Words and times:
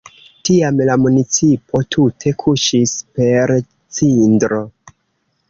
Tiam 0.47 0.79
la 0.89 0.95
municipo 1.01 1.81
tute 1.97 2.33
kuŝis 2.45 2.95
per 3.19 3.55
cindro. 4.01 4.61